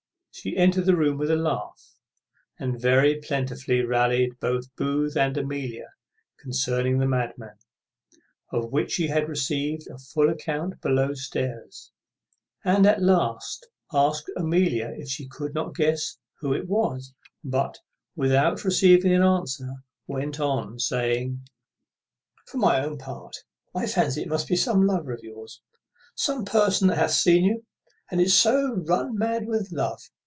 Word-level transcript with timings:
She 0.33 0.55
entered 0.57 0.85
the 0.85 0.95
room 0.95 1.17
with 1.19 1.29
a 1.29 1.35
laugh, 1.35 1.97
and 2.57 2.79
very 2.81 3.19
plentifully 3.19 3.83
rallied 3.83 4.39
both 4.39 4.73
Booth 4.75 5.15
and 5.15 5.37
Amelia 5.37 5.89
concerning 6.39 6.97
the 6.97 7.05
madman, 7.07 7.57
of 8.49 8.71
which 8.71 8.91
she 8.93 9.07
had 9.07 9.27
received 9.29 9.87
a 9.87 9.99
full 9.99 10.29
account 10.29 10.81
below 10.81 11.13
stairs; 11.13 11.91
and 12.63 12.87
at 12.87 13.03
last 13.03 13.67
asked 13.93 14.31
Amelia 14.35 14.91
if 14.97 15.09
she 15.09 15.27
could 15.27 15.53
not 15.53 15.75
guess 15.75 16.17
who 16.39 16.53
it 16.53 16.67
was; 16.67 17.13
but, 17.43 17.77
without 18.15 18.63
receiving 18.63 19.13
an 19.13 19.21
answer, 19.23 19.83
went 20.07 20.39
on, 20.39 20.79
saying, 20.79 21.45
"For 22.47 22.57
my 22.57 22.83
own 22.83 22.97
part, 22.97 23.35
I 23.75 23.85
fancy 23.85 24.21
it 24.23 24.29
must 24.29 24.47
be 24.47 24.55
some 24.55 24.87
lover 24.87 25.11
of 25.11 25.19
yours! 25.23 25.61
some 26.15 26.45
person 26.45 26.87
that 26.87 26.97
hath 26.97 27.11
seen 27.11 27.43
you, 27.43 27.65
and 28.09 28.31
so 28.31 28.77
is 28.81 28.87
run 28.89 29.15
mad 29.17 29.45
with 29.45 29.71
love. 29.71 30.01